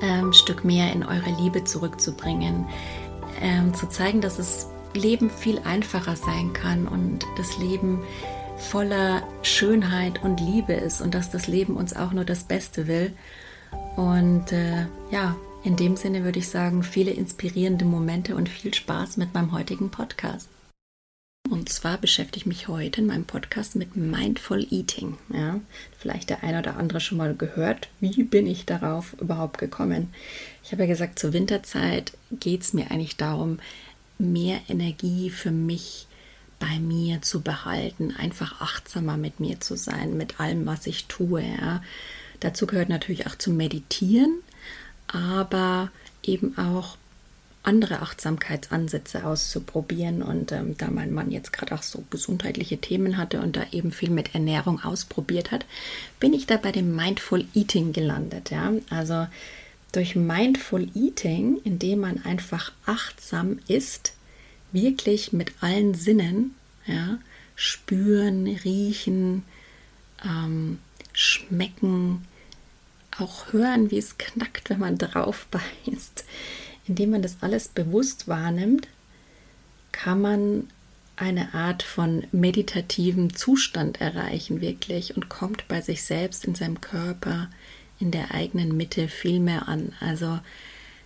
ähm, 0.00 0.32
Stück 0.32 0.64
mehr 0.64 0.92
in 0.92 1.04
eure 1.04 1.30
Liebe 1.40 1.64
zurückzubringen, 1.64 2.66
ähm, 3.40 3.74
zu 3.74 3.88
zeigen, 3.88 4.20
dass 4.20 4.36
das 4.36 4.68
Leben 4.94 5.30
viel 5.30 5.58
einfacher 5.64 6.16
sein 6.16 6.52
kann 6.52 6.86
und 6.86 7.26
das 7.36 7.58
Leben 7.58 8.02
voller 8.56 9.22
Schönheit 9.42 10.22
und 10.22 10.40
Liebe 10.40 10.72
ist 10.72 11.00
und 11.00 11.14
dass 11.14 11.30
das 11.30 11.46
Leben 11.46 11.76
uns 11.76 11.94
auch 11.94 12.12
nur 12.12 12.24
das 12.24 12.44
Beste 12.44 12.86
will. 12.86 13.12
Und 13.96 14.52
äh, 14.52 14.86
ja, 15.10 15.36
in 15.64 15.76
dem 15.76 15.96
Sinne 15.96 16.24
würde 16.24 16.38
ich 16.38 16.48
sagen, 16.48 16.82
viele 16.82 17.10
inspirierende 17.10 17.84
Momente 17.84 18.36
und 18.36 18.48
viel 18.48 18.72
Spaß 18.72 19.16
mit 19.16 19.34
meinem 19.34 19.52
heutigen 19.52 19.90
Podcast. 19.90 20.48
Und 21.50 21.68
zwar 21.68 21.98
beschäftige 21.98 22.38
ich 22.38 22.46
mich 22.46 22.68
heute 22.68 23.02
in 23.02 23.06
meinem 23.06 23.26
Podcast 23.26 23.76
mit 23.76 23.96
Mindful 23.96 24.66
Eating. 24.70 25.18
Ja, 25.32 25.60
vielleicht 25.98 26.30
der 26.30 26.42
eine 26.42 26.60
oder 26.60 26.78
andere 26.78 27.00
schon 27.00 27.18
mal 27.18 27.34
gehört. 27.34 27.88
Wie 28.00 28.22
bin 28.22 28.46
ich 28.46 28.64
darauf 28.64 29.12
überhaupt 29.20 29.58
gekommen? 29.58 30.08
Ich 30.62 30.72
habe 30.72 30.82
ja 30.82 30.88
gesagt, 30.88 31.18
zur 31.18 31.34
Winterzeit 31.34 32.12
geht 32.30 32.62
es 32.62 32.72
mir 32.72 32.90
eigentlich 32.90 33.18
darum, 33.18 33.58
mehr 34.18 34.60
Energie 34.68 35.28
für 35.28 35.50
mich 35.50 36.06
bei 36.58 36.78
mir 36.78 37.20
zu 37.20 37.42
behalten, 37.42 38.14
einfach 38.16 38.62
achtsamer 38.62 39.18
mit 39.18 39.38
mir 39.38 39.60
zu 39.60 39.76
sein, 39.76 40.16
mit 40.16 40.40
allem, 40.40 40.64
was 40.64 40.86
ich 40.86 41.06
tue. 41.06 41.42
Ja. 41.42 41.82
Dazu 42.40 42.66
gehört 42.66 42.88
natürlich 42.88 43.26
auch 43.26 43.36
zu 43.36 43.50
meditieren, 43.50 44.40
aber 45.08 45.90
eben 46.22 46.56
auch 46.56 46.96
andere 47.64 48.02
Achtsamkeitsansätze 48.02 49.24
auszuprobieren. 49.24 50.22
Und 50.22 50.52
ähm, 50.52 50.76
da 50.78 50.90
mein 50.90 51.12
Mann 51.12 51.30
jetzt 51.30 51.52
gerade 51.52 51.74
auch 51.74 51.82
so 51.82 52.04
gesundheitliche 52.10 52.78
Themen 52.78 53.16
hatte 53.16 53.40
und 53.40 53.56
da 53.56 53.64
eben 53.72 53.90
viel 53.90 54.10
mit 54.10 54.34
Ernährung 54.34 54.84
ausprobiert 54.84 55.50
hat, 55.50 55.64
bin 56.20 56.32
ich 56.32 56.46
da 56.46 56.56
bei 56.56 56.72
dem 56.72 56.94
Mindful 56.94 57.46
Eating 57.54 57.92
gelandet. 57.92 58.50
Ja? 58.50 58.72
Also 58.90 59.26
durch 59.92 60.14
Mindful 60.14 60.88
Eating, 60.94 61.58
indem 61.64 62.00
man 62.00 62.24
einfach 62.24 62.72
achtsam 62.84 63.58
ist, 63.66 64.14
wirklich 64.72 65.32
mit 65.32 65.52
allen 65.60 65.94
Sinnen, 65.94 66.54
ja, 66.86 67.18
spüren, 67.54 68.46
riechen, 68.46 69.44
ähm, 70.24 70.78
schmecken, 71.12 72.26
auch 73.16 73.52
hören, 73.52 73.92
wie 73.92 73.98
es 73.98 74.18
knackt, 74.18 74.68
wenn 74.68 74.80
man 74.80 74.98
drauf 74.98 75.46
beißt 75.50 76.24
indem 76.86 77.10
man 77.10 77.22
das 77.22 77.38
alles 77.40 77.68
bewusst 77.68 78.28
wahrnimmt, 78.28 78.88
kann 79.92 80.20
man 80.20 80.68
eine 81.16 81.54
Art 81.54 81.82
von 81.82 82.24
meditativem 82.32 83.34
Zustand 83.34 84.00
erreichen, 84.00 84.60
wirklich, 84.60 85.16
und 85.16 85.28
kommt 85.28 85.68
bei 85.68 85.80
sich 85.80 86.02
selbst 86.02 86.44
in 86.44 86.54
seinem 86.54 86.80
Körper, 86.80 87.48
in 88.00 88.10
der 88.10 88.32
eigenen 88.32 88.76
Mitte 88.76 89.08
viel 89.08 89.38
mehr 89.38 89.68
an. 89.68 89.92
Also, 90.00 90.40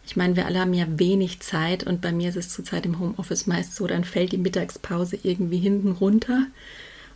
ich 0.06 0.16
meine, 0.16 0.36
wir 0.36 0.46
alle 0.46 0.60
haben 0.60 0.72
ja 0.72 0.86
wenig 0.88 1.40
Zeit 1.40 1.84
und 1.84 2.00
bei 2.00 2.12
mir 2.12 2.30
ist 2.30 2.36
es 2.36 2.48
zurzeit 2.48 2.86
im 2.86 2.98
Homeoffice 2.98 3.46
meist 3.46 3.76
so, 3.76 3.86
dann 3.86 4.04
fällt 4.04 4.32
die 4.32 4.38
Mittagspause 4.38 5.18
irgendwie 5.22 5.58
hinten 5.58 5.92
runter 5.92 6.46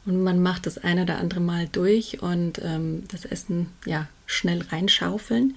und 0.04 0.22
man 0.22 0.42
macht 0.42 0.66
das 0.66 0.76
ein 0.76 0.98
oder 0.98 1.18
andere 1.18 1.40
Mal 1.40 1.68
durch 1.72 2.22
und 2.22 2.60
ähm, 2.62 3.04
das 3.10 3.24
Essen 3.24 3.68
ja 3.86 4.08
schnell 4.26 4.62
reinschaufeln. 4.70 5.56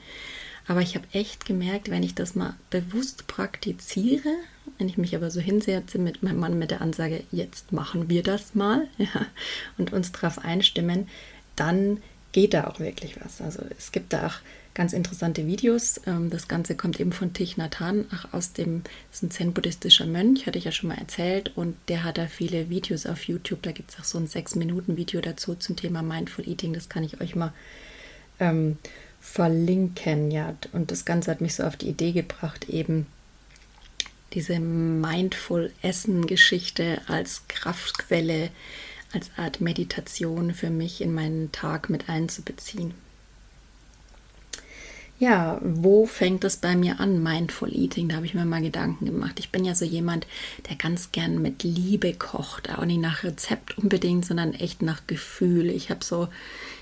Aber 0.67 0.81
ich 0.81 0.95
habe 0.95 1.05
echt 1.13 1.45
gemerkt, 1.45 1.89
wenn 1.89 2.03
ich 2.03 2.15
das 2.15 2.35
mal 2.35 2.55
bewusst 2.69 3.27
praktiziere, 3.27 4.29
wenn 4.77 4.89
ich 4.89 4.97
mich 4.97 5.15
aber 5.15 5.29
so 5.29 5.39
hinsetze 5.39 5.99
mit 5.99 6.23
meinem 6.23 6.39
Mann 6.39 6.57
mit 6.57 6.71
der 6.71 6.81
Ansage, 6.81 7.23
jetzt 7.31 7.71
machen 7.71 8.09
wir 8.09 8.23
das 8.23 8.55
mal 8.55 8.87
ja, 8.97 9.27
und 9.77 9.93
uns 9.93 10.11
darauf 10.11 10.39
einstimmen, 10.39 11.07
dann 11.55 12.01
geht 12.31 12.53
da 12.53 12.65
auch 12.65 12.79
wirklich 12.79 13.15
was. 13.23 13.41
Also 13.41 13.61
es 13.77 13.91
gibt 13.91 14.11
da 14.11 14.27
auch 14.27 14.35
ganz 14.73 14.91
interessante 14.91 15.47
Videos. 15.47 16.01
Ähm, 16.05 16.29
das 16.29 16.47
Ganze 16.47 16.75
kommt 16.75 16.99
eben 16.99 17.13
von 17.13 17.31
Thich 17.31 17.55
Nhat 17.57 17.79
Hanh, 17.79 18.05
auch 18.13 18.33
aus 18.33 18.51
dem, 18.51 18.83
zen-buddhistischer 19.11 20.05
Mönch, 20.05 20.45
hatte 20.45 20.57
ich 20.57 20.65
ja 20.65 20.71
schon 20.71 20.89
mal 20.89 20.97
erzählt, 20.97 21.53
und 21.55 21.77
der 21.87 22.03
hat 22.03 22.17
da 22.17 22.27
viele 22.27 22.69
Videos 22.69 23.05
auf 23.05 23.23
YouTube. 23.23 23.61
Da 23.61 23.71
gibt 23.71 23.91
es 23.91 23.99
auch 23.99 24.03
so 24.03 24.17
ein 24.17 24.27
6-Minuten-Video 24.27 25.21
dazu 25.21 25.55
zum 25.55 25.77
Thema 25.77 26.01
Mindful 26.01 26.47
Eating. 26.47 26.73
Das 26.73 26.89
kann 26.89 27.05
ich 27.05 27.21
euch 27.21 27.35
mal 27.35 27.53
ähm, 28.39 28.77
verlinken. 29.25 30.31
Ja, 30.31 30.55
und 30.71 30.91
das 30.91 31.03
Ganze 31.03 31.31
hat 31.31 31.41
mich 31.41 31.55
so 31.55 31.63
auf 31.63 31.75
die 31.75 31.89
Idee 31.89 32.11
gebracht, 32.11 32.69
eben 32.69 33.07
diese 34.33 34.59
Mindful 34.59 35.71
Essen-Geschichte 35.81 37.01
als 37.07 37.47
Kraftquelle, 37.47 38.49
als 39.13 39.31
Art 39.35 39.61
Meditation 39.61 40.53
für 40.53 40.69
mich 40.69 41.01
in 41.01 41.13
meinen 41.13 41.51
Tag 41.51 41.89
mit 41.89 42.07
einzubeziehen. 42.07 42.93
Ja, 45.17 45.61
wo 45.63 46.05
fängt 46.05 46.43
das 46.43 46.57
bei 46.57 46.75
mir 46.75 46.99
an, 46.99 47.23
Mindful 47.23 47.73
Eating? 47.73 48.09
Da 48.09 48.17
habe 48.17 48.25
ich 48.25 48.33
mir 48.33 48.43
mal 48.43 48.61
Gedanken 48.61 49.05
gemacht. 49.05 49.39
Ich 49.39 49.49
bin 49.49 49.63
ja 49.63 49.73
so 49.73 49.85
jemand, 49.85 50.27
der 50.69 50.75
ganz 50.75 51.13
gern 51.13 51.41
mit 51.41 51.63
Liebe 51.63 52.13
kocht, 52.13 52.69
auch 52.69 52.83
nicht 52.83 52.99
nach 52.99 53.23
Rezept 53.23 53.77
unbedingt, 53.77 54.25
sondern 54.25 54.53
echt 54.53 54.81
nach 54.81 55.07
Gefühl. 55.07 55.69
Ich 55.69 55.89
habe 55.89 56.03
so, 56.03 56.27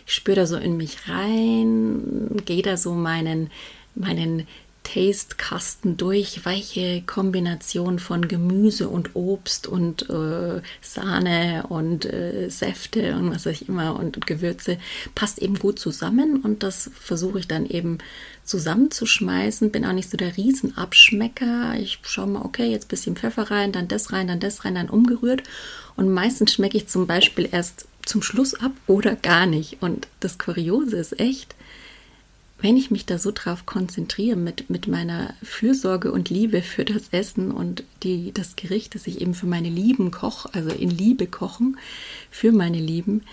ich 0.06 0.14
spüre 0.14 0.38
da 0.38 0.46
so 0.46 0.58
in 0.58 0.78
mich 0.78 1.08
rein, 1.08 2.42
gehe 2.46 2.62
da 2.62 2.78
so 2.78 2.94
meinen, 2.94 3.50
meinen 3.96 4.48
Taste-Kasten 4.84 5.98
durch, 5.98 6.46
weiche 6.46 7.02
Kombination 7.06 8.00
von 8.00 8.28
Gemüse 8.28 8.90
und 8.90 9.16
Obst 9.16 9.66
und 9.66 10.10
äh, 10.10 10.62
Sahne 10.82 11.66
und 11.70 12.06
äh, 12.06 12.50
Säfte 12.50 13.16
und 13.16 13.32
was 13.32 13.46
weiß 13.46 13.62
ich 13.62 13.70
immer 13.70 13.98
und, 13.98 14.18
und, 14.18 14.28
Gewürze 14.28 14.78
passt 15.16 15.40
eben 15.40 15.58
gut 15.58 15.80
zusammen 15.80 16.42
und 16.42 16.64
das 16.64 16.92
versuche 16.94 17.40
ich 17.40 17.48
dann 17.48 17.66
eben 17.66 18.00
zusammenzuschmeißen. 18.44 19.72
Bin 19.72 19.86
auch 19.86 19.94
nicht 19.94 20.10
so 20.10 20.18
der 20.18 20.36
Riesenabschmecker. 20.36 21.76
Ich 21.80 22.00
schaue 22.04 22.28
mal, 22.28 22.42
okay, 22.44 22.70
jetzt 22.70 22.90
bisschen 22.90 23.16
Pfeffer 23.16 23.50
rein, 23.50 23.72
dann 23.72 23.88
das 23.88 24.12
rein, 24.12 24.28
dann 24.28 24.42
das 24.42 24.66
rein, 24.66 24.76
dann 24.76 24.90
umgerührt 24.90 25.44
und 25.96 26.12
meistens 26.12 26.54
schmecke 26.54 26.78
ich 26.78 26.88
zum 26.88 27.08
Beispiel 27.08 27.48
erst 27.52 27.88
zum 28.06 28.22
Schluss 28.22 28.54
ab 28.54 28.72
oder 28.88 29.16
gar 29.16 29.46
nicht. 29.46 29.82
Und 29.82 30.08
das 30.20 30.38
Kuriose 30.38 30.98
ist 30.98 31.20
echt, 31.20 31.56
wenn 32.60 32.78
ich 32.78 32.92
mich 32.92 33.06
da 33.06 33.18
so 33.18 33.32
drauf 33.34 33.66
konzentriere 33.66 34.38
mit, 34.38 34.70
mit 34.70 34.88
meiner 34.88 35.34
Fürsorge 35.44 36.12
und 36.12 36.30
Liebe 36.30 36.62
für 36.62 36.86
das 36.86 37.10
Essen 37.10 37.52
und 37.52 37.84
die, 38.04 38.34
das 38.34 38.56
Gericht, 38.56 38.96
das 38.96 39.08
ich 39.08 39.22
eben 39.22 39.34
für 39.34 39.48
meine 39.48 39.70
Lieben 39.70 40.12
koche, 40.12 40.50
also 40.54 40.70
in 40.70 40.90
Liebe 40.90 41.28
kochen, 41.28 41.78
für 42.32 42.52
meine 42.52 42.80
Lieben, 42.80 43.24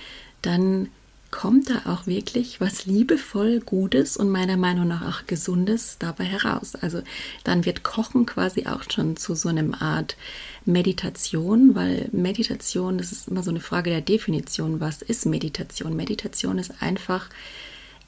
dann 0.42 0.88
kommt 1.30 1.70
da 1.70 1.82
auch 1.86 2.06
wirklich 2.06 2.60
was 2.60 2.86
liebevoll 2.86 3.60
Gutes 3.60 4.16
und 4.16 4.30
meiner 4.30 4.56
Meinung 4.56 4.88
nach 4.88 5.06
auch 5.06 5.26
Gesundes 5.26 5.96
dabei 5.98 6.24
heraus. 6.24 6.74
Also 6.74 7.02
dann 7.44 7.64
wird 7.64 7.82
Kochen 7.82 8.26
quasi 8.26 8.66
auch 8.66 8.82
schon 8.90 9.16
zu 9.16 9.34
so 9.34 9.48
einem 9.48 9.74
Art 9.74 10.16
Meditation, 10.64 11.74
weil 11.74 12.08
Meditation, 12.12 12.98
das 12.98 13.12
ist 13.12 13.28
immer 13.28 13.42
so 13.42 13.50
eine 13.50 13.60
Frage 13.60 13.90
der 13.90 14.00
Definition. 14.00 14.80
Was 14.80 15.02
ist 15.02 15.26
Meditation? 15.26 15.96
Meditation 15.96 16.58
ist 16.58 16.82
einfach 16.82 17.28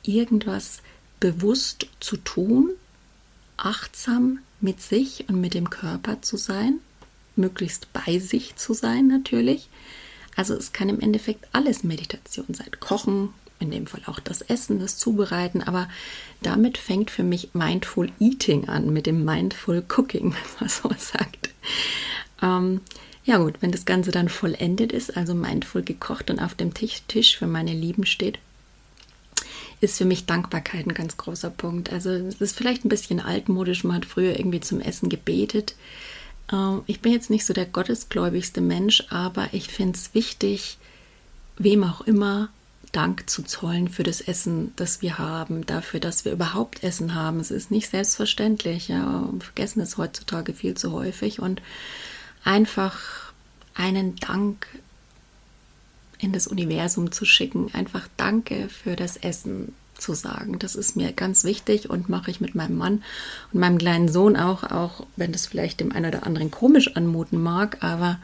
irgendwas 0.02 0.82
bewusst 1.20 1.86
zu 2.00 2.16
tun, 2.16 2.70
achtsam 3.56 4.40
mit 4.60 4.80
sich 4.80 5.26
und 5.28 5.40
mit 5.40 5.54
dem 5.54 5.70
Körper 5.70 6.22
zu 6.22 6.36
sein, 6.36 6.80
möglichst 7.36 7.92
bei 7.92 8.18
sich 8.18 8.56
zu 8.56 8.74
sein 8.74 9.06
natürlich. 9.06 9.68
Also 10.36 10.54
es 10.54 10.72
kann 10.72 10.88
im 10.88 11.00
Endeffekt 11.00 11.46
alles 11.52 11.84
Meditation 11.84 12.54
sein. 12.54 12.70
Kochen, 12.80 13.30
in 13.58 13.70
dem 13.70 13.86
Fall 13.86 14.02
auch 14.06 14.18
das 14.18 14.42
Essen, 14.42 14.80
das 14.80 14.96
Zubereiten, 14.96 15.62
aber 15.62 15.88
damit 16.42 16.78
fängt 16.78 17.10
für 17.10 17.22
mich 17.22 17.50
Mindful 17.54 18.10
Eating 18.18 18.68
an, 18.68 18.92
mit 18.92 19.06
dem 19.06 19.24
Mindful 19.24 19.84
Cooking, 19.96 20.32
wenn 20.58 20.60
man 20.60 20.68
so 20.68 20.90
sagt. 20.98 21.50
Ähm, 22.42 22.80
ja 23.24 23.38
gut, 23.38 23.54
wenn 23.60 23.70
das 23.70 23.84
Ganze 23.84 24.10
dann 24.10 24.28
vollendet 24.28 24.92
ist, 24.92 25.16
also 25.16 25.34
mindful 25.34 25.82
gekocht 25.82 26.28
und 26.28 26.40
auf 26.40 26.54
dem 26.54 26.74
Tisch, 26.74 27.02
Tisch 27.06 27.36
für 27.36 27.46
meine 27.46 27.72
Lieben 27.72 28.04
steht, 28.04 28.40
ist 29.80 29.98
für 29.98 30.04
mich 30.04 30.26
Dankbarkeit 30.26 30.86
ein 30.86 30.94
ganz 30.94 31.16
großer 31.16 31.50
Punkt. 31.50 31.92
Also 31.92 32.10
es 32.10 32.40
ist 32.40 32.56
vielleicht 32.56 32.84
ein 32.84 32.88
bisschen 32.88 33.20
altmodisch, 33.20 33.84
man 33.84 33.96
hat 33.96 34.06
früher 34.06 34.38
irgendwie 34.38 34.60
zum 34.60 34.80
Essen 34.80 35.08
gebetet. 35.08 35.74
Ähm, 36.50 36.82
ich 36.86 37.00
bin 37.00 37.12
jetzt 37.12 37.30
nicht 37.30 37.44
so 37.44 37.52
der 37.52 37.66
gottesgläubigste 37.66 38.60
Mensch, 38.60 39.04
aber 39.10 39.48
ich 39.52 39.68
finde 39.68 39.98
es 39.98 40.14
wichtig, 40.14 40.78
wem 41.58 41.84
auch 41.84 42.00
immer 42.02 42.48
Dank 42.92 43.28
zu 43.28 43.42
zollen 43.42 43.88
für 43.88 44.02
das 44.02 44.20
Essen, 44.20 44.72
das 44.76 45.00
wir 45.00 45.18
haben, 45.18 45.64
dafür, 45.64 45.98
dass 45.98 46.26
wir 46.26 46.32
überhaupt 46.32 46.84
Essen 46.84 47.14
haben. 47.14 47.40
Es 47.40 47.50
ist 47.50 47.70
nicht 47.70 47.88
selbstverständlich. 47.88 48.88
Ja. 48.88 49.28
Wir 49.32 49.40
vergessen 49.40 49.80
es 49.80 49.96
heutzutage 49.96 50.52
viel 50.52 50.74
zu 50.74 50.92
häufig 50.92 51.40
und 51.40 51.62
einfach 52.44 53.32
einen 53.74 54.16
Dank 54.16 54.66
in 56.18 56.32
das 56.32 56.46
Universum 56.46 57.10
zu 57.10 57.24
schicken, 57.24 57.70
einfach 57.72 58.06
Danke 58.16 58.68
für 58.68 58.94
das 58.94 59.16
Essen 59.16 59.74
zu 60.02 60.14
sagen. 60.14 60.58
Das 60.58 60.74
ist 60.74 60.96
mir 60.96 61.12
ganz 61.12 61.44
wichtig 61.44 61.88
und 61.88 62.08
mache 62.08 62.30
ich 62.30 62.40
mit 62.40 62.54
meinem 62.54 62.76
Mann 62.76 63.02
und 63.52 63.60
meinem 63.60 63.78
kleinen 63.78 64.08
Sohn 64.08 64.36
auch, 64.36 64.64
auch 64.64 65.06
wenn 65.16 65.32
das 65.32 65.46
vielleicht 65.46 65.80
dem 65.80 65.92
einen 65.92 66.06
oder 66.06 66.26
anderen 66.26 66.50
komisch 66.50 66.96
anmuten 66.96 67.40
mag, 67.40 67.78
aber 67.80 68.18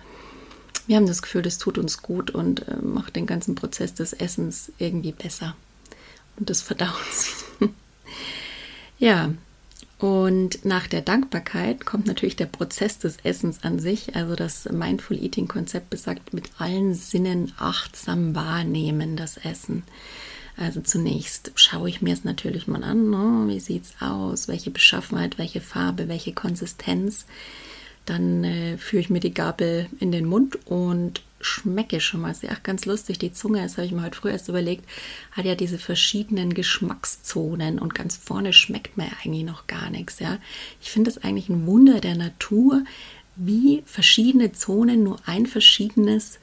wir 0.86 0.96
haben 0.96 1.06
das 1.06 1.22
Gefühl, 1.22 1.42
das 1.42 1.58
tut 1.58 1.78
uns 1.78 2.02
gut 2.02 2.30
und 2.30 2.66
äh, 2.66 2.76
macht 2.76 3.14
den 3.14 3.26
ganzen 3.26 3.54
Prozess 3.54 3.94
des 3.94 4.14
Essens 4.14 4.72
irgendwie 4.78 5.12
besser 5.12 5.54
und 6.36 6.48
des 6.48 6.62
Verdauens. 6.62 7.44
ja, 8.98 9.30
und 9.98 10.64
nach 10.64 10.86
der 10.86 11.02
Dankbarkeit 11.02 11.84
kommt 11.84 12.06
natürlich 12.06 12.36
der 12.36 12.46
Prozess 12.46 12.98
des 12.98 13.16
Essens 13.24 13.64
an 13.64 13.80
sich. 13.80 14.14
Also 14.14 14.36
das 14.36 14.66
Mindful 14.66 15.22
Eating 15.22 15.48
Konzept 15.48 15.90
besagt 15.90 16.32
mit 16.32 16.50
allen 16.58 16.94
Sinnen 16.94 17.52
achtsam 17.58 18.34
wahrnehmen 18.34 19.16
das 19.16 19.36
Essen. 19.38 19.82
Also 20.58 20.80
zunächst 20.80 21.52
schaue 21.54 21.88
ich 21.88 22.02
mir 22.02 22.12
es 22.12 22.24
natürlich 22.24 22.66
mal 22.66 22.82
an. 22.82 23.10
Ne? 23.10 23.44
Wie 23.46 23.60
sieht 23.60 23.84
es 23.84 23.94
aus? 24.00 24.48
Welche 24.48 24.70
Beschaffenheit, 24.70 25.38
welche 25.38 25.60
Farbe, 25.60 26.08
welche 26.08 26.32
Konsistenz? 26.32 27.26
Dann 28.06 28.42
äh, 28.42 28.76
führe 28.76 29.00
ich 29.00 29.10
mir 29.10 29.20
die 29.20 29.34
Gabel 29.34 29.86
in 30.00 30.10
den 30.10 30.24
Mund 30.24 30.58
und 30.66 31.22
schmecke 31.40 32.00
schon 32.00 32.22
mal. 32.22 32.32
Auch 32.32 32.62
ganz 32.64 32.86
lustig. 32.86 33.18
Die 33.18 33.32
Zunge, 33.32 33.62
das 33.62 33.76
habe 33.76 33.86
ich 33.86 33.92
mir 33.92 34.02
heute 34.02 34.16
früh 34.16 34.30
erst 34.30 34.48
überlegt, 34.48 34.84
hat 35.30 35.44
ja 35.44 35.54
diese 35.54 35.78
verschiedenen 35.78 36.54
Geschmackszonen 36.54 37.78
und 37.78 37.94
ganz 37.94 38.16
vorne 38.16 38.52
schmeckt 38.52 38.96
mir 38.96 39.08
eigentlich 39.22 39.44
noch 39.44 39.68
gar 39.68 39.90
nichts. 39.90 40.18
Ja? 40.18 40.38
Ich 40.80 40.90
finde 40.90 41.10
es 41.10 41.18
eigentlich 41.18 41.48
ein 41.48 41.66
Wunder 41.66 42.00
der 42.00 42.16
Natur, 42.16 42.82
wie 43.36 43.82
verschiedene 43.86 44.50
Zonen 44.50 45.04
nur 45.04 45.20
ein 45.26 45.46
verschiedenes 45.46 46.40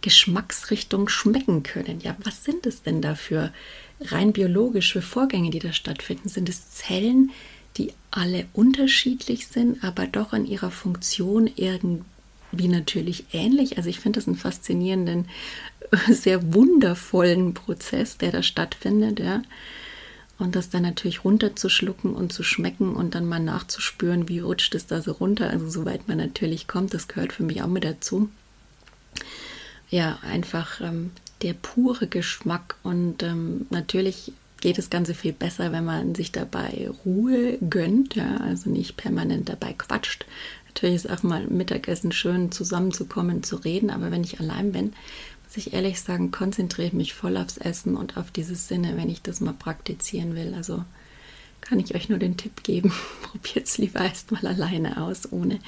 Geschmacksrichtung 0.00 1.08
schmecken 1.08 1.62
können. 1.62 2.00
Ja, 2.00 2.16
was 2.24 2.44
sind 2.44 2.66
es 2.66 2.82
denn 2.82 3.02
da 3.02 3.14
für 3.14 3.52
rein 4.00 4.32
biologische 4.32 5.02
Vorgänge, 5.02 5.50
die 5.50 5.58
da 5.58 5.72
stattfinden? 5.72 6.28
Sind 6.28 6.48
es 6.48 6.70
Zellen, 6.70 7.30
die 7.76 7.92
alle 8.10 8.46
unterschiedlich 8.52 9.46
sind, 9.46 9.84
aber 9.84 10.06
doch 10.06 10.32
in 10.32 10.46
ihrer 10.46 10.70
Funktion 10.70 11.50
irgendwie 11.54 12.68
natürlich 12.68 13.26
ähnlich. 13.32 13.76
Also 13.76 13.88
ich 13.88 14.00
finde 14.00 14.18
das 14.18 14.26
einen 14.26 14.36
faszinierenden, 14.36 15.28
sehr 16.08 16.52
wundervollen 16.52 17.54
Prozess, 17.54 18.18
der 18.18 18.32
da 18.32 18.42
stattfindet, 18.42 19.20
ja. 19.20 19.42
Und 20.38 20.56
das 20.56 20.70
dann 20.70 20.82
natürlich 20.82 21.22
runterzuschlucken 21.22 22.14
und 22.14 22.32
zu 22.32 22.42
schmecken 22.42 22.96
und 22.96 23.14
dann 23.14 23.26
mal 23.26 23.40
nachzuspüren, 23.40 24.26
wie 24.26 24.38
rutscht 24.38 24.74
es 24.74 24.86
da 24.86 25.02
so 25.02 25.12
runter. 25.12 25.50
Also 25.50 25.68
soweit 25.68 26.08
man 26.08 26.16
natürlich 26.16 26.66
kommt, 26.66 26.94
das 26.94 27.08
gehört 27.08 27.34
für 27.34 27.42
mich 27.42 27.62
auch 27.62 27.66
mit 27.66 27.84
dazu. 27.84 28.30
Ja, 29.90 30.18
einfach 30.22 30.80
ähm, 30.80 31.10
der 31.42 31.54
pure 31.54 32.06
Geschmack 32.06 32.76
und 32.82 33.22
ähm, 33.22 33.66
natürlich 33.70 34.32
geht 34.60 34.78
das 34.78 34.90
Ganze 34.90 35.14
viel 35.14 35.32
besser, 35.32 35.72
wenn 35.72 35.84
man 35.84 36.14
sich 36.14 36.32
dabei 36.32 36.88
Ruhe 37.04 37.58
gönnt, 37.58 38.14
ja, 38.14 38.36
also 38.38 38.70
nicht 38.70 38.96
permanent 38.96 39.48
dabei 39.48 39.72
quatscht. 39.72 40.26
Natürlich 40.68 40.96
ist 40.96 41.10
auch 41.10 41.22
mal 41.22 41.46
Mittagessen 41.46 42.12
schön 42.12 42.52
zusammenzukommen, 42.52 43.42
zu 43.42 43.56
reden, 43.56 43.90
aber 43.90 44.10
wenn 44.10 44.22
ich 44.22 44.38
allein 44.38 44.72
bin, 44.72 44.92
muss 45.44 45.56
ich 45.56 45.72
ehrlich 45.72 46.00
sagen, 46.00 46.30
konzentriere 46.30 46.88
ich 46.88 46.92
mich 46.92 47.14
voll 47.14 47.36
aufs 47.36 47.56
Essen 47.56 47.96
und 47.96 48.16
auf 48.16 48.30
dieses 48.30 48.68
Sinne, 48.68 48.96
wenn 48.96 49.08
ich 49.08 49.22
das 49.22 49.40
mal 49.40 49.54
praktizieren 49.54 50.36
will. 50.36 50.54
Also 50.54 50.84
kann 51.60 51.78
ich 51.78 51.94
euch 51.94 52.08
nur 52.08 52.18
den 52.18 52.36
Tipp 52.36 52.62
geben, 52.62 52.92
probiert 53.22 53.66
es 53.66 53.78
lieber 53.78 54.00
erst 54.00 54.32
mal 54.32 54.46
alleine 54.46 55.02
aus, 55.02 55.30
ohne 55.32 55.58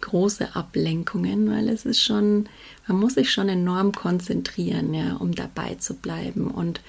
große 0.00 0.54
Ablenkungen, 0.54 1.50
weil 1.50 1.68
es 1.68 1.84
ist 1.84 2.00
schon, 2.00 2.48
man 2.86 2.98
muss 2.98 3.14
sich 3.14 3.30
schon 3.30 3.48
enorm 3.48 3.92
konzentrieren, 3.92 4.94
ja, 4.94 5.16
um 5.16 5.34
dabei 5.34 5.76
zu 5.76 5.94
bleiben 5.94 6.50
und 6.50 6.80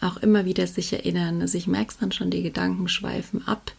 auch 0.00 0.18
immer 0.18 0.44
wieder 0.44 0.66
sich 0.66 0.92
erinnern. 0.92 1.40
Also 1.40 1.56
ich 1.58 1.66
merke 1.66 1.90
es 1.90 1.98
dann 1.98 2.12
schon, 2.12 2.30
die 2.30 2.42
Gedanken 2.42 2.88
schweifen 2.88 3.46
ab. 3.46 3.72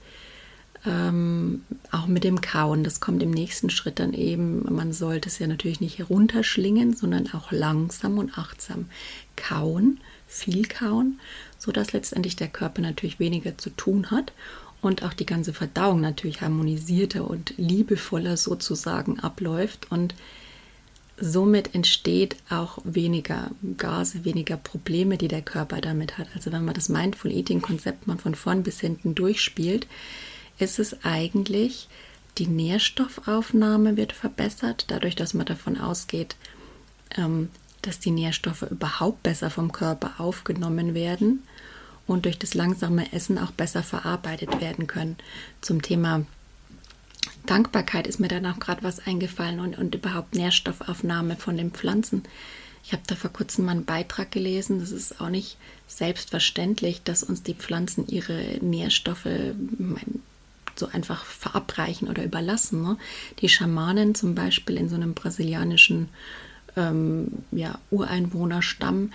Ähm, 0.86 1.64
auch 1.92 2.08
mit 2.08 2.24
dem 2.24 2.42
Kauen, 2.42 2.84
das 2.84 3.00
kommt 3.00 3.22
im 3.24 3.31
nächsten 3.31 3.69
Schritt 3.69 4.00
dann 4.00 4.14
eben. 4.14 4.64
Man 4.74 4.94
sollte 4.94 5.30
es 5.30 5.40
ja 5.40 5.48
natürlich 5.48 5.81
nicht 5.81 5.98
herunterschlingen, 5.98 6.96
sondern 6.96 7.31
auch 7.34 7.52
langsam 7.52 8.18
und 8.18 8.38
achtsam 8.38 8.86
kauen, 9.36 10.00
viel 10.28 10.68
kauen, 10.68 11.20
sodass 11.58 11.94
letztendlich 11.94 12.36
der 12.36 12.50
Körper 12.50 12.82
natürlich 12.82 13.20
weniger 13.20 13.58
zu 13.58 13.70
tun 13.72 14.12
hat 14.12 14.34
und 14.82 15.04
auch 15.04 15.14
die 15.14 15.26
ganze 15.26 15.54
Verdauung 15.54 16.02
natürlich 16.02 16.42
harmonisierter 16.42 17.30
und 17.30 17.54
liebevoller 17.58 18.38
sozusagen 18.38 19.20
abläuft 19.20 19.92
und 19.92 20.14
somit 21.20 21.74
entsteht 21.74 22.36
auch 22.50 22.78
weniger 22.84 23.50
Gase, 23.78 24.24
weniger 24.24 24.58
Probleme, 24.58 25.18
die 25.18 25.28
der 25.28 25.42
Körper 25.42 25.82
damit 25.82 26.18
hat. 26.18 26.28
Also 26.36 26.52
wenn 26.52 26.64
man 26.64 26.76
das 26.76 26.90
Mindful 26.90 27.32
Eating 27.32 27.62
Konzept 27.62 28.06
mal 28.06 28.18
von 28.18 28.36
vorn 28.36 28.64
bis 28.64 28.80
hinten 28.80 29.16
durchspielt, 29.16 29.88
ist 30.60 30.78
es 30.80 31.04
eigentlich, 31.04 31.88
die 32.38 32.48
Nährstoffaufnahme 32.48 33.98
wird 33.98 34.14
verbessert, 34.14 34.86
dadurch, 34.90 35.16
dass 35.16 35.34
man 35.34 35.48
davon 35.48 35.80
ausgeht, 35.80 36.36
ähm, 37.18 37.50
dass 37.88 38.00
die 38.00 38.12
Nährstoffe 38.12 38.63
überhaupt 38.63 39.24
besser 39.24 39.50
vom 39.50 39.72
Körper 39.72 40.16
aufgenommen 40.19 40.94
werden 40.94 41.44
und 42.06 42.25
durch 42.25 42.38
das 42.38 42.54
langsame 42.54 43.12
Essen 43.13 43.38
auch 43.38 43.51
besser 43.51 43.84
verarbeitet 43.84 44.62
werden 44.62 44.88
können. 44.88 45.18
Zum 45.62 45.81
Thema 45.81 46.25
Dankbarkeit 47.45 48.07
ist 48.07 48.19
mir 48.19 48.28
dann 48.28 48.45
auch 48.45 48.60
gerade 48.60 48.84
was 48.84 49.06
eingefallen 49.06 49.60
und, 49.60 49.78
und 49.78 49.95
überhaupt 49.95 50.35
Nährstoffaufnahme 50.35 51.38
von 51.38 51.57
den 51.57 51.71
Pflanzen. 51.71 52.23
Ich 52.83 52.94
habe 52.94 53.04
da 53.07 53.16
vor 53.16 53.31
kurzem 53.31 53.66
mal 53.66 53.71
einen 53.71 53.85
Beitrag 53.85 54.31
gelesen. 54.31 54.80
Das 54.80 54.92
ist 54.92 55.19
auch 55.19 55.30
nicht 55.30 55.57
selbstverständlich, 55.88 57.04
dass 57.04 57.23
uns 57.23 57.44
die 57.44 57.54
Pflanzen 57.54 58.07
ihre 58.07 58.59
Nährstoffe 58.62 59.28
so 60.76 60.88
einfach 60.88 61.26
verabreichen 61.26 62.07
oder 62.07 62.23
überlassen. 62.23 62.81
Ne? 62.83 62.97
Die 63.40 63.50
Schamanen 63.50 64.16
zum 64.16 64.35
Beispiel 64.35 64.78
in 64.78 64.90
so 64.90 64.95
einem 64.95 65.14
brasilianischen 65.14 66.09
ähm, 66.78 67.44
ja, 67.52 67.80
Ureinwohnerstamm, 67.92 69.12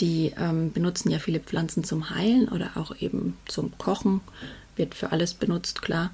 die 0.00 0.32
ähm, 0.36 0.72
benutzen 0.72 1.10
ja 1.10 1.20
viele 1.20 1.38
Pflanzen 1.38 1.84
zum 1.84 2.10
Heilen 2.10 2.48
oder 2.48 2.72
auch 2.74 2.96
eben 3.00 3.36
zum 3.46 3.76
Kochen. 3.78 4.20
Wird 4.74 4.96
für 4.96 5.12
alles 5.12 5.34
benutzt, 5.34 5.82
klar. 5.82 6.10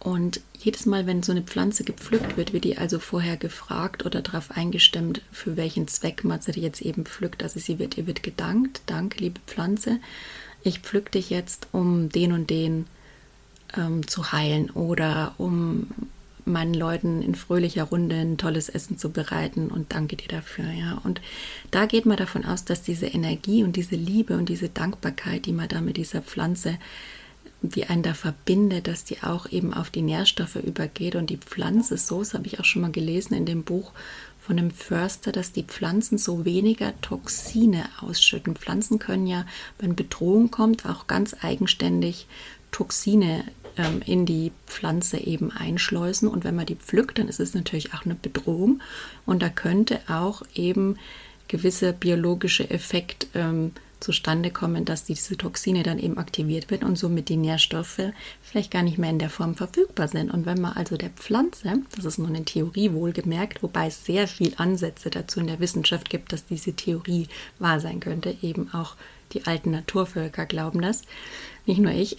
Und 0.00 0.40
jedes 0.56 0.86
Mal, 0.86 1.06
wenn 1.06 1.22
so 1.22 1.32
eine 1.32 1.42
Pflanze 1.42 1.82
gepflückt 1.84 2.36
wird, 2.36 2.52
wird 2.52 2.64
die 2.64 2.78
also 2.78 2.98
vorher 2.98 3.36
gefragt 3.36 4.06
oder 4.06 4.22
darauf 4.22 4.52
eingestimmt, 4.52 5.22
für 5.32 5.56
welchen 5.56 5.88
Zweck 5.88 6.24
man 6.24 6.40
sie 6.40 6.52
jetzt 6.52 6.80
eben 6.80 7.04
pflückt. 7.04 7.42
Also 7.42 7.58
sie 7.58 7.78
wird, 7.78 7.98
ihr 7.98 8.06
wird 8.06 8.22
gedankt, 8.22 8.80
danke 8.86 9.18
liebe 9.18 9.40
Pflanze, 9.46 9.98
ich 10.62 10.80
pflück 10.80 11.10
dich 11.12 11.30
jetzt, 11.30 11.68
um 11.72 12.08
den 12.10 12.32
und 12.32 12.48
den 12.48 12.86
ähm, 13.76 14.06
zu 14.06 14.32
heilen 14.32 14.70
oder 14.70 15.34
um 15.38 15.88
meinen 16.48 16.74
Leuten 16.74 17.22
in 17.22 17.34
fröhlicher 17.34 17.84
Runde 17.84 18.16
ein 18.16 18.38
tolles 18.38 18.68
Essen 18.68 18.98
zu 18.98 19.10
bereiten 19.10 19.68
und 19.68 19.92
danke 19.92 20.16
dir 20.16 20.28
dafür, 20.28 20.70
ja. 20.70 21.00
Und 21.04 21.20
da 21.70 21.86
geht 21.86 22.06
man 22.06 22.16
davon 22.16 22.44
aus, 22.44 22.64
dass 22.64 22.82
diese 22.82 23.06
Energie 23.06 23.62
und 23.62 23.76
diese 23.76 23.96
Liebe 23.96 24.36
und 24.36 24.48
diese 24.48 24.68
Dankbarkeit, 24.68 25.46
die 25.46 25.52
man 25.52 25.68
da 25.68 25.80
mit 25.80 25.96
dieser 25.96 26.22
Pflanze 26.22 26.78
die 27.60 27.86
einen 27.86 28.02
da 28.02 28.14
verbindet, 28.14 28.86
dass 28.86 29.04
die 29.04 29.22
auch 29.22 29.50
eben 29.50 29.74
auf 29.74 29.90
die 29.90 30.02
Nährstoffe 30.02 30.56
übergeht. 30.56 31.16
Und 31.16 31.30
die 31.30 31.38
Pflanze 31.38 31.96
so, 31.96 32.22
habe 32.32 32.46
ich 32.46 32.60
auch 32.60 32.64
schon 32.64 32.82
mal 32.82 32.92
gelesen 32.92 33.34
in 33.34 33.46
dem 33.46 33.64
Buch 33.64 33.92
von 34.40 34.56
dem 34.56 34.70
Förster, 34.70 35.32
dass 35.32 35.52
die 35.52 35.64
Pflanzen 35.64 36.18
so 36.18 36.44
weniger 36.44 36.98
Toxine 37.00 37.84
ausschütten. 38.00 38.54
Pflanzen 38.54 38.98
können 38.98 39.26
ja, 39.26 39.44
wenn 39.78 39.96
Bedrohung 39.96 40.50
kommt, 40.50 40.86
auch 40.86 41.06
ganz 41.06 41.36
eigenständig 41.42 42.26
Toxine 42.70 43.44
ähm, 43.78 44.02
in 44.04 44.26
die 44.26 44.52
Pflanze 44.66 45.18
eben 45.18 45.50
einschleusen. 45.50 46.28
Und 46.28 46.44
wenn 46.44 46.56
man 46.56 46.66
die 46.66 46.76
pflückt, 46.76 47.18
dann 47.18 47.28
ist 47.28 47.40
es 47.40 47.54
natürlich 47.54 47.94
auch 47.94 48.04
eine 48.04 48.14
Bedrohung. 48.14 48.82
Und 49.24 49.42
da 49.42 49.48
könnte 49.48 50.00
auch 50.08 50.42
eben 50.54 50.96
gewisser 51.48 51.92
biologischer 51.92 52.70
Effekt 52.70 53.28
ähm, 53.34 53.72
zustande 54.00 54.50
kommen, 54.50 54.84
dass 54.84 55.04
diese 55.04 55.36
Toxine 55.36 55.82
dann 55.82 55.98
eben 55.98 56.18
aktiviert 56.18 56.70
werden 56.70 56.86
und 56.88 56.96
somit 56.96 57.28
die 57.28 57.36
Nährstoffe 57.36 58.00
vielleicht 58.42 58.70
gar 58.70 58.82
nicht 58.82 58.98
mehr 58.98 59.10
in 59.10 59.18
der 59.18 59.30
Form 59.30 59.54
verfügbar 59.54 60.08
sind. 60.08 60.30
Und 60.30 60.46
wenn 60.46 60.60
man 60.60 60.74
also 60.74 60.96
der 60.96 61.10
Pflanze, 61.10 61.82
das 61.96 62.04
ist 62.04 62.18
nur 62.18 62.28
eine 62.28 62.44
Theorie 62.44 62.92
wohlgemerkt, 62.92 63.62
wobei 63.62 63.88
es 63.88 64.04
sehr 64.04 64.28
viel 64.28 64.52
Ansätze 64.56 65.10
dazu 65.10 65.40
in 65.40 65.48
der 65.48 65.60
Wissenschaft 65.60 66.10
gibt, 66.10 66.32
dass 66.32 66.46
diese 66.46 66.74
Theorie 66.74 67.28
wahr 67.58 67.80
sein 67.80 68.00
könnte, 68.00 68.36
eben 68.42 68.72
auch 68.72 68.94
die 69.32 69.46
alten 69.46 69.72
Naturvölker 69.72 70.46
glauben 70.46 70.80
das, 70.80 71.02
nicht 71.68 71.80
nur 71.80 71.92
ich. 71.92 72.16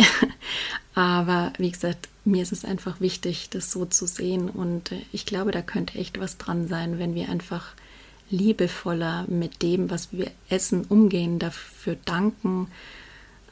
Aber 0.96 1.54
wie 1.58 1.72
gesagt, 1.72 2.08
mir 2.26 2.42
ist 2.42 2.52
es 2.52 2.66
einfach 2.66 3.02
wichtig, 3.02 3.50
das 3.50 3.72
so 3.72 3.86
zu 3.86 4.06
sehen 4.06 4.50
und 4.50 4.92
äh, 4.92 5.02
ich 5.12 5.26
glaube, 5.26 5.52
da 5.52 5.62
könnte 5.62 5.98
echt 5.98 6.20
was 6.20 6.38
dran 6.38 6.68
sein, 6.68 7.00
wenn 7.00 7.16
wir 7.16 7.30
einfach 7.30 7.74
liebevoller 8.30 9.26
mit 9.28 9.62
dem, 9.62 9.90
was 9.90 10.10
wir 10.12 10.30
essen, 10.50 10.86
umgehen, 10.86 11.40
dafür 11.40 11.98
danken. 12.06 12.68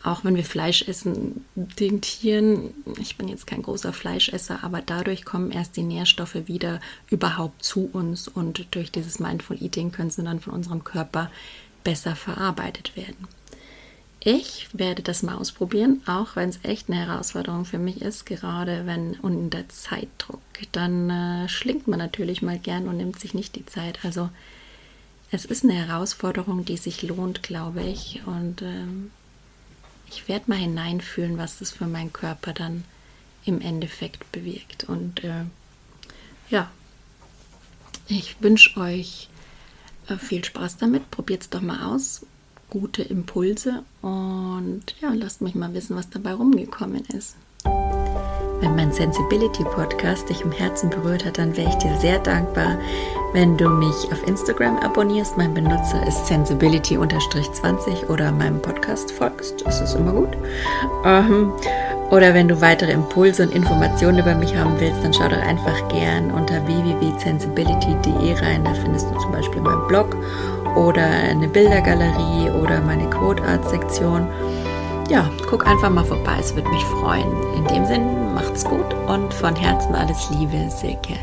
Auch 0.03 0.23
wenn 0.23 0.35
wir 0.35 0.43
Fleisch 0.43 0.87
essen, 0.87 1.43
den 1.55 2.01
Tieren, 2.01 2.73
ich 2.99 3.17
bin 3.17 3.27
jetzt 3.27 3.47
kein 3.47 3.63
großer 3.63 3.91
Fleischesser, 3.91 4.63
aber 4.63 4.81
dadurch 4.81 5.25
kommen 5.25 5.51
erst 5.51 5.75
die 5.75 5.83
Nährstoffe 5.83 6.35
wieder 6.45 6.79
überhaupt 7.09 7.63
zu 7.63 7.89
uns 7.91 8.27
und 8.27 8.67
durch 8.71 8.91
dieses 8.91 9.19
Mindful 9.19 9.61
Eating 9.61 9.91
können 9.91 10.11
sie 10.11 10.23
dann 10.23 10.39
von 10.39 10.53
unserem 10.53 10.83
Körper 10.83 11.31
besser 11.83 12.15
verarbeitet 12.15 12.95
werden. 12.95 13.27
Ich 14.29 14.67
werde 14.73 15.03
das 15.03 15.23
mal 15.23 15.35
ausprobieren, 15.35 16.01
auch 16.05 16.35
wenn 16.35 16.49
es 16.49 16.59
echt 16.63 16.89
eine 16.89 16.99
Herausforderung 16.99 17.63
für 17.63 17.77
mich 17.77 18.01
ist, 18.01 18.25
gerade 18.25 18.85
wenn 18.85 19.13
unter 19.21 19.69
Zeitdruck. 19.69 20.41
Dann 20.73 21.09
äh, 21.09 21.47
schlingt 21.47 21.87
man 21.87 21.99
natürlich 21.99 22.41
mal 22.41 22.59
gern 22.59 22.89
und 22.89 22.97
nimmt 22.97 23.17
sich 23.17 23.33
nicht 23.33 23.55
die 23.55 23.65
Zeit. 23.65 24.03
Also 24.03 24.29
es 25.31 25.45
ist 25.45 25.63
eine 25.63 25.75
Herausforderung, 25.75 26.65
die 26.65 26.75
sich 26.75 27.03
lohnt, 27.03 27.41
glaube 27.41 27.81
ich. 27.83 28.21
Und 28.25 28.63
ähm, 28.63 29.11
ich 30.09 30.27
werde 30.27 30.49
mal 30.49 30.59
hineinfühlen, 30.59 31.37
was 31.37 31.59
das 31.59 31.71
für 31.71 31.87
meinen 31.87 32.11
Körper 32.11 32.51
dann 32.51 32.83
im 33.45 33.61
Endeffekt 33.61 34.29
bewirkt. 34.33 34.83
Und 34.89 35.23
äh, 35.23 35.45
ja, 36.49 36.69
ich 38.09 38.35
wünsche 38.41 38.77
euch 38.77 39.29
äh, 40.09 40.17
viel 40.17 40.43
Spaß 40.43 40.75
damit. 40.75 41.11
Probiert 41.11 41.43
es 41.43 41.49
doch 41.49 41.61
mal 41.61 41.85
aus. 41.85 42.25
Gute 42.69 43.01
Impulse 43.01 43.83
und 44.01 44.83
ja, 45.01 45.11
lasst 45.13 45.41
mich 45.41 45.55
mal 45.55 45.73
wissen, 45.73 45.95
was 45.95 46.09
dabei 46.09 46.33
rumgekommen 46.33 47.03
ist. 47.17 47.35
Wenn 48.59 48.75
mein 48.75 48.91
Sensibility 48.91 49.63
Podcast 49.63 50.29
dich 50.29 50.41
im 50.41 50.51
Herzen 50.51 50.89
berührt 50.89 51.23
hat, 51.25 51.37
dann 51.37 51.55
wäre 51.55 51.69
ich 51.69 51.75
dir 51.75 51.95
sehr 51.97 52.19
dankbar, 52.19 52.77
wenn 53.31 53.55
du 53.55 53.69
mich 53.69 54.11
auf 54.11 54.27
Instagram 54.27 54.77
abonnierst. 54.77 55.37
Mein 55.37 55.53
Benutzer 55.53 56.05
ist 56.07 56.25
sensibility-20 56.25 58.07
oder 58.09 58.31
meinem 58.31 58.61
Podcast 58.61 59.11
folgst. 59.11 59.63
Das 59.63 59.79
ist 59.79 59.93
immer 59.93 60.11
gut. 60.11 60.35
Ähm, 61.05 61.53
oder 62.09 62.33
wenn 62.33 62.47
du 62.47 62.59
weitere 62.59 62.91
Impulse 62.91 63.43
und 63.43 63.53
Informationen 63.53 64.19
über 64.19 64.33
mich 64.33 64.55
haben 64.55 64.79
willst, 64.79 65.03
dann 65.03 65.13
schau 65.13 65.27
doch 65.27 65.37
einfach 65.37 65.87
gern 65.89 66.31
unter 66.31 66.65
www.sensibility.de 66.65 68.33
rein. 68.33 68.63
Da 68.63 68.73
findest 68.73 69.07
du 69.11 69.19
zum 69.19 69.31
Beispiel 69.33 69.61
meinen 69.61 69.87
Blog 69.87 70.15
oder 70.77 71.03
eine 71.03 71.47
Bildergalerie 71.47 72.51
oder 72.51 72.81
meine 72.81 73.09
Quote 73.09 73.43
Art 73.43 73.67
Sektion 73.69 74.27
ja, 75.09 75.29
guck 75.49 75.65
einfach 75.65 75.89
mal 75.89 76.03
vorbei, 76.03 76.35
es 76.39 76.53
würde 76.53 76.69
mich 76.69 76.83
freuen. 76.83 77.31
In 77.55 77.65
dem 77.67 77.85
Sinn, 77.85 78.33
macht's 78.33 78.65
gut 78.65 78.93
und 79.07 79.33
von 79.33 79.55
Herzen 79.55 79.95
alles 79.95 80.29
Liebe, 80.31 80.69
Silke. 80.69 81.15